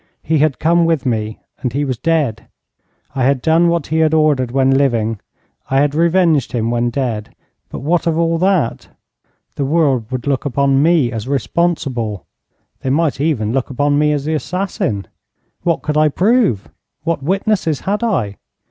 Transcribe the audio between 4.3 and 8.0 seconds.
when living. I had revenged him when dead. But